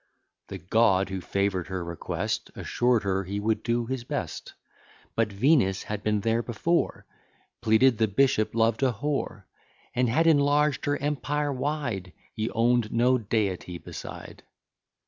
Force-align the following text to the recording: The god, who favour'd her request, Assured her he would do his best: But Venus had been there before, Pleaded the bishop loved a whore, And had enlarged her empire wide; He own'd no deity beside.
The 0.47 0.57
god, 0.57 1.09
who 1.09 1.21
favour'd 1.21 1.67
her 1.67 1.83
request, 1.85 2.49
Assured 2.55 3.03
her 3.03 3.23
he 3.23 3.39
would 3.39 3.61
do 3.61 3.85
his 3.85 4.03
best: 4.03 4.55
But 5.15 5.31
Venus 5.31 5.83
had 5.83 6.01
been 6.01 6.21
there 6.21 6.41
before, 6.41 7.05
Pleaded 7.61 7.99
the 7.99 8.07
bishop 8.07 8.55
loved 8.55 8.81
a 8.81 8.91
whore, 8.93 9.43
And 9.93 10.09
had 10.09 10.25
enlarged 10.25 10.85
her 10.85 10.97
empire 10.97 11.53
wide; 11.53 12.13
He 12.33 12.49
own'd 12.49 12.91
no 12.91 13.19
deity 13.19 13.77
beside. 13.77 14.41